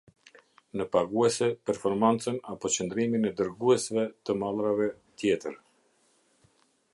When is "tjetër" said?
5.23-5.61